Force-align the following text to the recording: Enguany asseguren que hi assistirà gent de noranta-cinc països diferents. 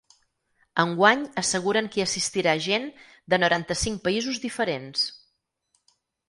Enguany 0.83 1.19
asseguren 1.41 1.89
que 1.95 2.01
hi 2.01 2.03
assistirà 2.05 2.55
gent 2.69 2.87
de 3.35 3.39
noranta-cinc 3.45 4.01
països 4.09 4.41
diferents. 4.47 5.05